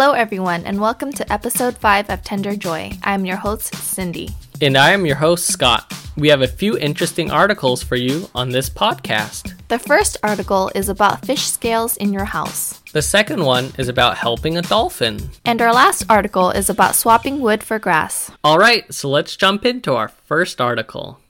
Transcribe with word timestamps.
Hello, 0.00 0.12
everyone, 0.12 0.64
and 0.64 0.80
welcome 0.80 1.12
to 1.12 1.30
episode 1.30 1.76
5 1.76 2.08
of 2.08 2.22
Tender 2.24 2.56
Joy. 2.56 2.92
I'm 3.02 3.26
your 3.26 3.36
host, 3.36 3.74
Cindy. 3.74 4.30
And 4.62 4.74
I 4.74 4.92
am 4.92 5.04
your 5.04 5.16
host, 5.16 5.48
Scott. 5.48 5.92
We 6.16 6.28
have 6.28 6.40
a 6.40 6.48
few 6.48 6.78
interesting 6.78 7.30
articles 7.30 7.82
for 7.82 7.96
you 7.96 8.30
on 8.34 8.48
this 8.48 8.70
podcast. 8.70 9.52
The 9.68 9.78
first 9.78 10.16
article 10.22 10.70
is 10.74 10.88
about 10.88 11.26
fish 11.26 11.42
scales 11.42 11.98
in 11.98 12.14
your 12.14 12.24
house. 12.24 12.80
The 12.94 13.02
second 13.02 13.44
one 13.44 13.72
is 13.76 13.88
about 13.88 14.16
helping 14.16 14.56
a 14.56 14.62
dolphin. 14.62 15.20
And 15.44 15.60
our 15.60 15.74
last 15.74 16.06
article 16.08 16.50
is 16.50 16.70
about 16.70 16.94
swapping 16.94 17.40
wood 17.42 17.62
for 17.62 17.78
grass. 17.78 18.30
All 18.42 18.58
right, 18.58 18.90
so 18.94 19.10
let's 19.10 19.36
jump 19.36 19.66
into 19.66 19.92
our 19.96 20.08
first 20.08 20.62
article. 20.62 21.20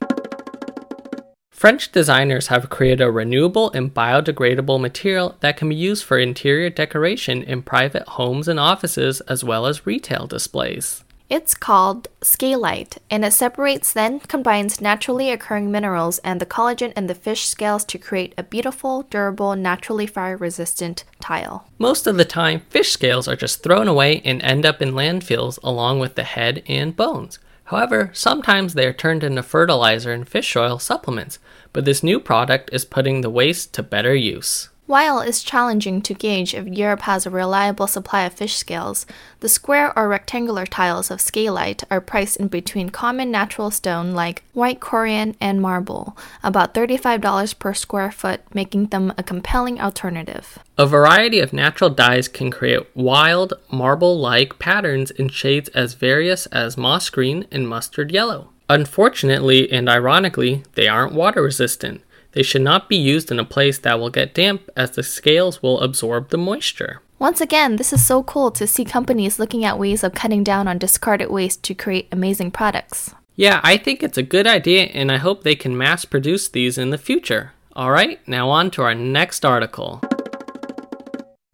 French 1.61 1.91
designers 1.91 2.47
have 2.47 2.71
created 2.71 3.01
a 3.01 3.11
renewable 3.11 3.69
and 3.73 3.93
biodegradable 3.93 4.81
material 4.81 5.37
that 5.41 5.57
can 5.57 5.69
be 5.69 5.75
used 5.75 6.03
for 6.03 6.17
interior 6.17 6.71
decoration 6.71 7.43
in 7.43 7.61
private 7.61 8.01
homes 8.07 8.47
and 8.47 8.59
offices 8.59 9.21
as 9.27 9.43
well 9.43 9.67
as 9.67 9.85
retail 9.85 10.25
displays. 10.25 11.03
It's 11.29 11.53
called 11.53 12.07
scalite, 12.21 12.97
and 13.11 13.23
it 13.23 13.33
separates 13.33 13.93
then 13.93 14.21
combines 14.21 14.81
naturally 14.81 15.29
occurring 15.29 15.69
minerals 15.69 16.17
and 16.23 16.41
the 16.41 16.47
collagen 16.47 16.93
in 16.93 17.05
the 17.05 17.13
fish 17.13 17.47
scales 17.47 17.85
to 17.85 17.99
create 17.99 18.33
a 18.39 18.43
beautiful, 18.43 19.03
durable, 19.03 19.55
naturally 19.55 20.07
fire 20.07 20.37
resistant 20.37 21.03
tile. 21.19 21.67
Most 21.77 22.07
of 22.07 22.17
the 22.17 22.25
time, 22.25 22.61
fish 22.71 22.89
scales 22.89 23.27
are 23.27 23.35
just 23.35 23.61
thrown 23.61 23.87
away 23.87 24.23
and 24.25 24.41
end 24.41 24.65
up 24.65 24.81
in 24.81 24.93
landfills 24.93 25.59
along 25.63 25.99
with 25.99 26.15
the 26.15 26.23
head 26.23 26.63
and 26.65 26.95
bones. 26.95 27.37
However, 27.71 28.09
sometimes 28.11 28.73
they 28.73 28.85
are 28.85 28.91
turned 28.91 29.23
into 29.23 29.41
fertilizer 29.41 30.11
and 30.11 30.27
fish 30.27 30.57
oil 30.57 30.77
supplements, 30.77 31.39
but 31.71 31.85
this 31.85 32.03
new 32.03 32.19
product 32.19 32.69
is 32.73 32.83
putting 32.83 33.21
the 33.21 33.29
waste 33.29 33.73
to 33.75 33.81
better 33.81 34.13
use. 34.13 34.67
While 34.91 35.21
it's 35.21 35.41
challenging 35.41 36.01
to 36.01 36.13
gauge 36.13 36.53
if 36.53 36.67
Europe 36.67 37.03
has 37.03 37.25
a 37.25 37.29
reliable 37.29 37.87
supply 37.87 38.23
of 38.23 38.33
fish 38.33 38.57
scales, 38.57 39.05
the 39.39 39.47
square 39.47 39.97
or 39.97 40.09
rectangular 40.09 40.65
tiles 40.65 41.09
of 41.09 41.19
scalite 41.19 41.85
are 41.89 42.01
priced 42.01 42.35
in 42.35 42.49
between 42.49 42.89
common 42.89 43.31
natural 43.31 43.71
stone 43.71 44.11
like 44.11 44.43
white 44.51 44.81
corian 44.81 45.35
and 45.39 45.61
marble, 45.61 46.17
about 46.43 46.73
$35 46.73 47.57
per 47.57 47.73
square 47.73 48.11
foot, 48.11 48.41
making 48.53 48.87
them 48.87 49.13
a 49.17 49.23
compelling 49.23 49.79
alternative. 49.79 50.59
A 50.77 50.85
variety 50.85 51.39
of 51.39 51.53
natural 51.53 51.89
dyes 51.89 52.27
can 52.27 52.51
create 52.51 52.93
wild, 52.93 53.53
marble 53.71 54.19
like 54.19 54.59
patterns 54.59 55.09
in 55.09 55.29
shades 55.29 55.69
as 55.69 55.93
various 55.93 56.47
as 56.47 56.75
moss 56.75 57.09
green 57.09 57.47
and 57.49 57.65
mustard 57.69 58.11
yellow. 58.11 58.49
Unfortunately 58.67 59.71
and 59.71 59.87
ironically, 59.87 60.63
they 60.75 60.89
aren't 60.89 61.13
water 61.13 61.41
resistant. 61.41 62.01
They 62.33 62.43
should 62.43 62.61
not 62.61 62.89
be 62.89 62.95
used 62.95 63.31
in 63.31 63.39
a 63.39 63.45
place 63.45 63.77
that 63.79 63.99
will 63.99 64.09
get 64.09 64.33
damp 64.33 64.69
as 64.75 64.91
the 64.91 65.03
scales 65.03 65.61
will 65.61 65.81
absorb 65.81 66.29
the 66.29 66.37
moisture. 66.37 67.01
Once 67.19 67.39
again, 67.39 67.75
this 67.75 67.93
is 67.93 68.03
so 68.03 68.23
cool 68.23 68.49
to 68.51 68.65
see 68.65 68.83
companies 68.83 69.37
looking 69.37 69.63
at 69.63 69.77
ways 69.77 70.03
of 70.03 70.15
cutting 70.15 70.43
down 70.43 70.67
on 70.67 70.77
discarded 70.77 71.29
waste 71.29 71.61
to 71.63 71.75
create 71.75 72.07
amazing 72.11 72.49
products. 72.49 73.13
Yeah, 73.35 73.61
I 73.63 73.77
think 73.77 74.01
it's 74.01 74.17
a 74.17 74.23
good 74.23 74.47
idea 74.47 74.83
and 74.85 75.11
I 75.11 75.17
hope 75.17 75.43
they 75.43 75.55
can 75.55 75.77
mass 75.77 76.05
produce 76.05 76.47
these 76.47 76.77
in 76.77 76.89
the 76.89 76.97
future. 76.97 77.53
Alright, 77.75 78.27
now 78.27 78.49
on 78.49 78.71
to 78.71 78.81
our 78.81 78.95
next 78.95 79.45
article. 79.45 80.01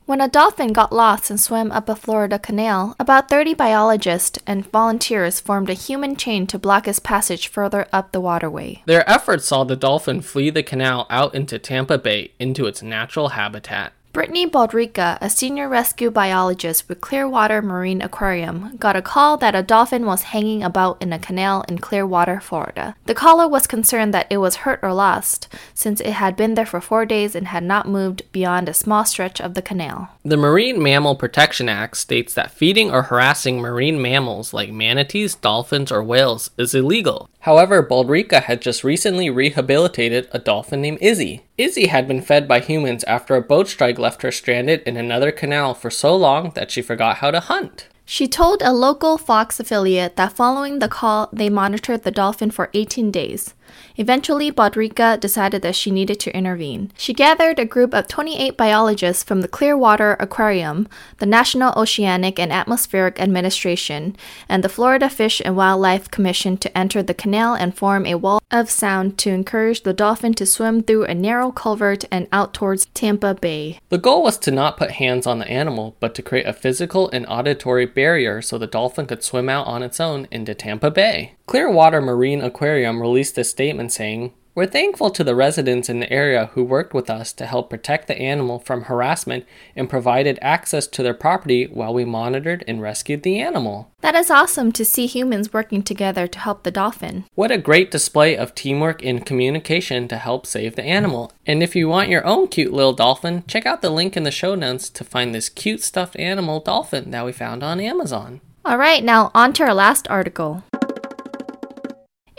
When 0.08 0.22
a 0.22 0.30
dolphin 0.30 0.72
got 0.72 0.94
lost 0.94 1.30
and 1.30 1.38
swam 1.38 1.70
up 1.70 1.90
a 1.90 1.96
Florida 1.96 2.40
canal, 2.40 2.96
about 2.98 3.28
30 3.28 3.54
biologists 3.56 4.40
and 4.48 4.66
volunteers 4.72 5.42
formed 5.42 5.70
a 5.70 5.74
human 5.74 6.16
chain 6.16 6.48
to 6.48 6.58
block 6.58 6.86
his 6.86 7.02
passage 7.02 7.50
further 7.50 7.90
up 7.92 8.14
the 8.14 8.22
waterway. 8.22 8.84
Their 8.86 9.08
efforts 9.10 9.48
saw 9.48 9.66
the 9.66 9.76
dolphin 9.76 10.22
flee 10.22 10.50
the 10.50 10.64
canal 10.64 11.08
out 11.10 11.36
into 11.36 11.60
Tampa 11.60 11.98
Bay 11.98 12.32
into 12.40 12.68
its 12.68 12.82
natural 12.82 13.30
habitat. 13.36 13.92
Brittany 14.18 14.50
Baldrica, 14.50 15.20
a 15.22 15.30
senior 15.30 15.70
rescue 15.70 16.10
biologist 16.10 16.90
with 16.90 17.02
Clearwater 17.02 17.62
Marine 17.62 18.02
Aquarium, 18.02 18.76
got 18.78 18.96
a 18.96 19.02
call 19.04 19.38
that 19.38 19.54
a 19.54 19.62
dolphin 19.62 20.08
was 20.08 20.34
hanging 20.34 20.64
about 20.64 21.00
in 21.00 21.14
a 21.14 21.20
canal 21.20 21.64
in 21.68 21.78
Clearwater, 21.78 22.42
Florida. 22.42 22.96
The 23.06 23.14
caller 23.14 23.48
was 23.48 23.68
concerned 23.68 24.16
that 24.16 24.26
it 24.32 24.38
was 24.38 24.56
hurt 24.66 24.80
or 24.82 24.92
lost, 24.92 25.48
since 25.76 26.02
it 26.02 26.14
had 26.14 26.36
been 26.36 26.56
there 26.56 26.66
for 26.66 26.82
four 26.82 27.06
days 27.06 27.36
and 27.36 27.50
had 27.50 27.64
not 27.64 27.88
moved 27.88 28.24
beyond 28.32 28.68
a 28.68 28.74
small 28.74 29.06
stretch 29.06 29.40
of 29.40 29.54
the 29.54 29.62
canal. 29.62 30.10
The 30.26 30.36
Marine 30.36 30.82
Mammal 30.82 31.16
Protection 31.16 31.70
Act 31.70 31.96
states 31.96 32.34
that 32.34 32.50
feeding 32.50 32.90
or 32.90 33.04
harassing 33.04 33.60
marine 33.60 34.02
mammals 34.02 34.52
like 34.52 34.72
manatees, 34.72 35.36
dolphins, 35.36 35.92
or 35.92 36.02
whales 36.02 36.50
is 36.58 36.74
illegal. 36.74 37.30
However, 37.42 37.82
Baldrica 37.82 38.44
had 38.44 38.62
just 38.62 38.84
recently 38.84 39.30
rehabilitated 39.30 40.28
a 40.32 40.40
dolphin 40.40 40.82
named 40.82 40.98
Izzy. 41.02 41.44
Izzy 41.58 41.88
had 41.88 42.08
been 42.08 42.22
fed 42.22 42.46
by 42.46 42.60
humans 42.60 43.06
after 43.06 43.36
a 43.36 43.42
boat 43.42 43.70
strike 43.70 43.98
left 44.08 44.22
her 44.22 44.32
stranded 44.32 44.82
in 44.84 44.96
another 44.96 45.34
canal 45.34 45.74
for 45.74 45.90
so 45.90 46.16
long 46.16 46.52
that 46.52 46.72
she 46.72 46.82
forgot 46.82 47.18
how 47.18 47.30
to 47.30 47.42
hunt. 47.42 47.90
She 48.06 48.26
told 48.26 48.62
a 48.62 48.72
local 48.72 49.18
Fox 49.18 49.60
affiliate 49.60 50.16
that 50.16 50.32
following 50.32 50.80
the 50.80 50.88
call, 50.88 51.28
they 51.34 51.50
monitored 51.50 52.04
the 52.04 52.18
dolphin 52.22 52.50
for 52.50 52.70
18 52.74 53.12
days. 53.12 53.54
Eventually, 53.96 54.52
Baldrica 54.52 55.20
decided 55.20 55.62
that 55.62 55.76
she 55.76 55.92
needed 55.92 56.20
to 56.22 56.36
intervene. 56.36 56.92
She 56.98 57.14
gathered 57.14 57.60
a 57.60 57.66
group 57.66 57.94
of 57.94 58.08
28 58.08 58.58
biologists 58.58 59.24
from 59.24 59.42
the 59.42 59.48
Clearwater 59.48 60.18
Aquarium, 60.20 60.88
the 61.18 61.26
National 61.26 61.74
Oceanic 61.78 62.40
and 62.40 62.52
Atmospheric 62.52 63.20
Administration, 63.20 64.16
and 64.48 64.64
the 64.64 64.70
Florida 64.70 65.10
Fish 65.10 65.42
and 65.44 65.56
Wildlife 65.56 66.12
Commission 66.12 66.58
to 66.58 66.78
enter 66.78 67.02
the 67.02 67.14
canal 67.14 67.54
and 67.54 67.76
form 67.76 68.06
a 68.06 68.16
wall 68.16 68.42
of 68.52 68.70
sound 68.70 69.18
to 69.18 69.30
encourage 69.30 69.84
the 69.84 69.94
dolphin 69.94 70.34
to 70.34 70.46
swim 70.46 70.82
through 70.82 71.04
a 71.06 71.14
narrow 71.14 71.52
culvert 71.52 72.06
and 72.12 72.28
out 72.32 72.54
towards 72.54 72.86
Tampa 72.88 73.34
Bay. 73.34 73.80
The 73.90 73.98
goal 73.98 74.24
was 74.24 74.38
to 74.40 74.52
not 74.52 74.78
put 74.78 74.92
hands 74.92 75.28
on 75.28 75.40
the 75.40 75.48
animal, 75.48 75.96
but 76.00 76.16
to 76.16 76.22
create 76.22 76.46
a 76.46 76.54
physical 76.54 77.10
and 77.10 77.26
auditory 77.28 77.86
barrier 77.86 78.42
so 78.42 78.58
the 78.58 78.68
dolphin 78.68 79.06
could 79.06 79.24
swim 79.24 79.50
out 79.50 79.68
on 79.68 79.84
its 79.84 80.00
own 80.00 80.28
into 80.32 80.56
Tampa 80.56 80.90
Bay. 80.92 81.34
Clearwater 81.46 82.02
Marine 82.02 82.42
Aquarium 82.42 83.02
released 83.02 83.38
a 83.38 83.44
statement 83.58 83.92
saying, 83.92 84.34
We're 84.54 84.68
thankful 84.68 85.10
to 85.10 85.24
the 85.24 85.34
residents 85.34 85.90
in 85.90 86.00
the 86.00 86.14
area 86.14 86.52
who 86.54 86.64
worked 86.64 86.94
with 86.94 87.10
us 87.10 87.34
to 87.34 87.48
help 87.48 87.72
protect 87.72 88.08
the 88.08 88.20
animal 88.20 88.60
from 88.60 88.84
harassment 88.84 89.48
and 89.76 89.90
provided 89.90 90.38
access 90.44 90.86
to 90.86 91.02
their 91.02 91.16
property 91.16 91.66
while 91.66 91.92
we 91.92 92.06
monitored 92.06 92.64
and 92.68 92.84
rescued 92.84 93.24
the 93.24 93.40
animal. 93.40 93.90
That 94.02 94.14
is 94.14 94.30
awesome 94.30 94.72
to 94.74 94.86
see 94.86 95.08
humans 95.08 95.54
working 95.54 95.82
together 95.82 96.28
to 96.28 96.40
help 96.40 96.62
the 96.62 96.70
dolphin. 96.70 97.26
What 97.34 97.50
a 97.50 97.58
great 97.58 97.90
display 97.90 98.38
of 98.38 98.54
teamwork 98.54 99.04
and 99.04 99.26
communication 99.26 100.08
to 100.10 100.18
help 100.18 100.46
save 100.46 100.76
the 100.76 100.86
animal. 100.86 101.32
And 101.48 101.64
if 101.64 101.76
you 101.76 101.90
want 101.90 102.10
your 102.10 102.24
own 102.28 102.48
cute 102.48 102.72
little 102.72 102.94
dolphin, 102.94 103.44
check 103.48 103.66
out 103.66 103.82
the 103.82 103.90
link 103.90 104.16
in 104.16 104.22
the 104.22 104.30
show 104.30 104.54
notes 104.54 104.92
to 104.92 105.04
find 105.04 105.34
this 105.34 105.50
cute 105.50 105.82
stuffed 105.82 106.16
animal 106.18 106.60
dolphin 106.60 107.10
that 107.10 107.26
we 107.26 107.32
found 107.32 107.64
on 107.64 107.80
Amazon. 107.80 108.42
All 108.64 108.78
right, 108.78 109.04
now 109.04 109.32
on 109.34 109.52
to 109.54 109.64
our 109.64 109.74
last 109.74 110.08
article. 110.10 110.64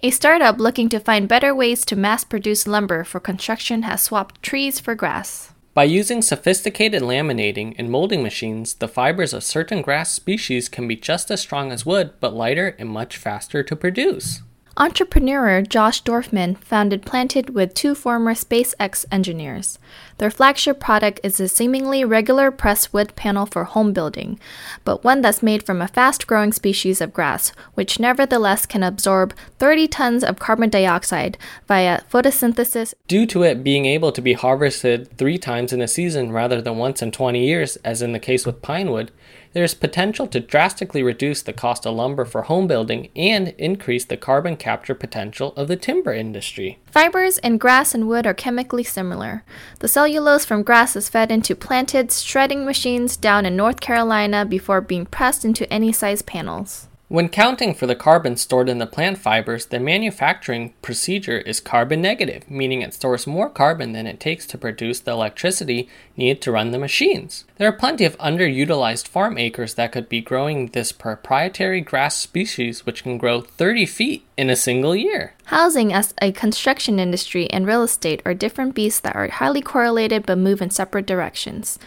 A 0.01 0.11
startup 0.11 0.59
looking 0.59 0.89
to 0.91 1.01
find 1.01 1.27
better 1.27 1.53
ways 1.53 1.85
to 1.87 1.97
mass 1.97 2.23
produce 2.23 2.69
lumber 2.69 3.03
for 3.03 3.19
construction 3.19 3.83
has 3.83 4.01
swapped 4.01 4.41
trees 4.45 4.79
for 4.79 4.95
grass. 4.95 5.53
By 5.75 5.85
using 5.85 6.23
sophisticated 6.23 7.03
laminating 7.03 7.75
and 7.79 7.91
molding 7.91 8.23
machines, 8.23 8.75
the 8.75 8.87
fibers 8.87 9.35
of 9.35 9.43
certain 9.43 9.83
grass 9.83 10.13
species 10.13 10.69
can 10.69 10.87
be 10.87 10.95
just 10.95 11.33
as 11.33 11.41
strong 11.41 11.73
as 11.73 11.85
wood, 11.85 12.13
but 12.21 12.33
lighter 12.33 12.77
and 12.79 12.89
much 12.89 13.17
faster 13.17 13.65
to 13.65 13.75
produce. 13.75 14.43
Entrepreneur 14.81 15.61
Josh 15.61 16.05
Dorfman 16.05 16.57
founded 16.59 17.03
Plantd 17.03 17.51
with 17.51 17.75
two 17.75 17.97
former 17.97 18.33
SpaceX 18.33 19.05
engineers. 19.11 19.77
Their 20.19 20.31
flagship 20.31 20.79
product 20.79 21.19
is 21.25 21.41
a 21.41 21.49
seemingly 21.49 22.05
regular 22.05 22.53
pressed 22.53 22.93
wood 22.93 23.17
panel 23.17 23.45
for 23.45 23.65
home 23.65 23.93
building, 23.93 24.39
but 24.85 25.03
one 25.03 25.21
that's 25.21 25.43
made 25.43 25.65
from 25.65 25.83
a 25.83 25.89
fast 25.89 26.29
growing 26.29 26.53
species 26.53 27.01
of 27.01 27.13
grass, 27.13 27.51
which 27.75 27.99
nevertheless 27.99 28.67
can 28.67 28.85
absorb 28.85 29.35
30 29.59 29.89
tons 29.89 30.23
of 30.23 30.39
carbon 30.39 30.71
dioxide 30.71 31.37
via 31.67 32.03
photosynthesis. 32.03 32.95
Due 33.09 33.27
to 33.27 33.43
it 33.43 33.65
being 33.65 33.85
able 33.85 34.13
to 34.13 34.23
be 34.23 34.35
harvested 34.35 35.11
three 35.19 35.39
times 35.39 35.73
in 35.73 35.83
a 35.83 35.89
season 35.89 36.31
rather 36.31 36.63
than 36.63 36.77
once 36.77 37.03
in 37.03 37.11
20 37.11 37.45
years, 37.45 37.75
as 37.79 38.01
in 38.01 38.13
the 38.13 38.21
case 38.21 38.47
with 38.47 38.63
pine 38.63 38.93
wood, 38.93 39.11
there 39.53 39.65
is 39.65 39.75
potential 39.75 40.27
to 40.29 40.41
drastically 40.41 41.03
reduce 41.03 41.43
the 41.43 41.53
cost 41.53 41.87
of 41.87 41.95
lumber 41.95 42.25
for 42.25 42.43
home 42.43 42.67
building 42.67 43.09
and 43.17 43.49
increase 43.59 44.05
the 44.05 44.17
carbon 44.17 44.57
capture 44.57 44.95
potential 44.95 45.53
of 45.57 45.69
the 45.69 45.77
timber 45.77 46.13
industry. 46.13 46.79
Fibers 46.87 47.39
in 47.39 47.59
grass 47.59 47.95
and 47.95 48.09
wood 48.09 48.27
are 48.27 48.35
chemically 48.35 48.85
similar. 48.85 49.45
The 49.81 49.89
cellulose 49.89 50.45
from 50.45 50.63
grass 50.63 50.97
is 50.97 51.09
fed 51.09 51.31
into 51.31 51.55
Plantd 51.55 52.25
shredding 52.25 52.65
machines 52.65 53.17
down 53.17 53.47
in 53.47 53.57
North 53.57 53.81
Carolina 53.81 54.45
before 54.45 54.81
being 54.81 55.07
pressed 55.07 55.45
into 55.45 55.73
any 55.73 55.93
size 55.93 56.23
panels. 56.23 56.89
When 57.11 57.31
counting 57.31 57.73
for 57.73 57.87
the 57.87 57.95
carbon 57.95 58.37
stored 58.37 58.69
in 58.69 58.77
the 58.77 58.87
plant 58.87 59.17
fibers, 59.17 59.65
the 59.65 59.81
manufacturing 59.81 60.75
procedure 60.83 61.39
is 61.39 61.59
carbon 61.59 62.03
negative, 62.03 62.51
meaning 62.51 62.83
it 62.83 62.93
stores 62.93 63.27
more 63.27 63.49
carbon 63.49 63.93
than 63.93 64.07
it 64.07 64.21
takes 64.21 64.47
to 64.49 64.59
produce 64.59 65.01
the 65.01 65.13
electricity 65.13 65.89
needed 66.19 66.43
to 66.43 66.53
run 66.53 66.71
the 66.71 66.79
machines. 66.79 67.47
There 67.57 67.67
are 67.67 67.73
plenty 67.73 68.05
of 68.05 68.19
underutilized 68.19 69.09
farm 69.09 69.39
acres 69.39 69.73
that 69.75 69.91
could 69.91 70.11
be 70.11 70.21
growing 70.21 70.67
this 70.67 70.93
proprietary 70.93 71.81
grass 71.81 72.15
species, 72.15 72.85
which 72.85 73.05
can 73.05 73.17
grow 73.17 73.41
30 73.41 73.87
feet 73.87 74.27
in 74.37 74.51
a 74.51 74.57
single 74.57 74.95
year. 74.95 75.33
Housing 75.47 75.95
as 75.95 76.13
a 76.21 76.31
construction 76.33 76.99
industry 76.99 77.49
and 77.49 77.67
real 77.67 77.85
estate 77.85 78.21
are 78.27 78.35
different 78.35 78.75
beasts 78.75 79.01
that 79.01 79.17
are 79.17 79.29
highly 79.29 79.63
correlated 79.63 80.27
but 80.27 80.37
move 80.37 80.61
in 80.61 80.69
separate 80.69 81.07
directions. 81.07 81.79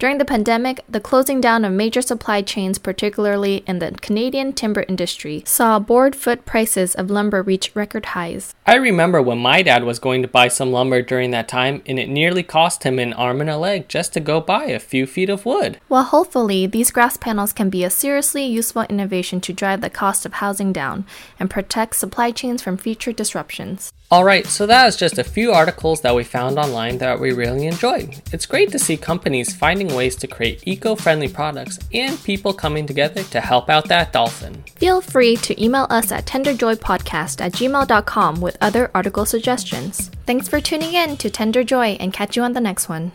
During 0.00 0.16
the 0.16 0.24
pandemic, 0.24 0.80
the 0.88 0.98
closing 0.98 1.42
down 1.42 1.62
of 1.62 1.74
major 1.74 2.00
supply 2.00 2.40
chains, 2.40 2.78
particularly 2.78 3.62
in 3.66 3.80
the 3.80 3.90
Canadian 4.00 4.54
timber 4.54 4.86
industry, 4.88 5.42
saw 5.44 5.78
board 5.78 6.16
foot 6.16 6.46
prices 6.46 6.94
of 6.94 7.10
lumber 7.10 7.42
reach 7.42 7.76
record 7.76 8.06
highs. 8.06 8.54
I 8.66 8.76
remember 8.76 9.20
when 9.20 9.36
my 9.36 9.60
dad 9.60 9.84
was 9.84 9.98
going 9.98 10.22
to 10.22 10.28
buy 10.28 10.48
some 10.48 10.72
lumber 10.72 11.02
during 11.02 11.32
that 11.32 11.48
time, 11.48 11.82
and 11.84 11.98
it 11.98 12.08
nearly 12.08 12.42
cost 12.42 12.84
him 12.84 12.98
an 12.98 13.12
arm 13.12 13.42
and 13.42 13.50
a 13.50 13.58
leg 13.58 13.90
just 13.90 14.14
to 14.14 14.20
go 14.20 14.40
buy 14.40 14.64
a 14.64 14.78
few 14.78 15.06
feet 15.06 15.28
of 15.28 15.44
wood. 15.44 15.78
Well, 15.90 16.04
hopefully, 16.04 16.66
these 16.66 16.90
grass 16.90 17.18
panels 17.18 17.52
can 17.52 17.68
be 17.68 17.84
a 17.84 17.90
seriously 17.90 18.46
useful 18.46 18.84
innovation 18.84 19.42
to 19.42 19.52
drive 19.52 19.82
the 19.82 19.90
cost 19.90 20.24
of 20.24 20.32
housing 20.32 20.72
down 20.72 21.04
and 21.38 21.50
protect 21.50 21.96
supply 21.96 22.30
chains 22.30 22.62
from 22.62 22.78
future 22.78 23.12
disruptions. 23.12 23.92
Alright, 24.12 24.46
so 24.46 24.66
that 24.66 24.88
is 24.88 24.96
just 24.96 25.18
a 25.18 25.24
few 25.24 25.52
articles 25.52 26.00
that 26.00 26.16
we 26.16 26.24
found 26.24 26.58
online 26.58 26.98
that 26.98 27.20
we 27.20 27.30
really 27.30 27.68
enjoyed. 27.68 28.20
It's 28.32 28.44
great 28.44 28.72
to 28.72 28.78
see 28.80 28.96
companies 28.96 29.54
finding 29.90 29.96
ways 29.96 30.16
to 30.16 30.26
create 30.26 30.62
eco 30.66 30.94
friendly 30.94 31.28
products 31.28 31.78
and 31.92 32.22
people 32.24 32.52
coming 32.52 32.86
together 32.86 33.22
to 33.24 33.40
help 33.40 33.68
out 33.68 33.88
that 33.88 34.12
dolphin. 34.12 34.62
Feel 34.76 35.00
free 35.00 35.36
to 35.36 35.62
email 35.62 35.86
us 35.90 36.12
at 36.12 36.26
tenderjoypodcast 36.26 37.40
at 37.40 37.52
gmail.com 37.52 38.40
with 38.40 38.56
other 38.60 38.90
article 38.94 39.24
suggestions. 39.24 40.10
Thanks 40.26 40.48
for 40.48 40.60
tuning 40.60 40.94
in 40.94 41.16
to 41.18 41.30
Tender 41.30 41.64
Joy 41.64 41.96
and 42.00 42.12
catch 42.12 42.36
you 42.36 42.42
on 42.42 42.52
the 42.52 42.60
next 42.60 42.88
one. 42.88 43.12